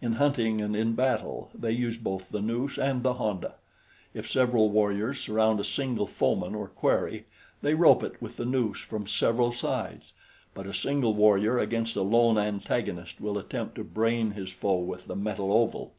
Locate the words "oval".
15.52-15.92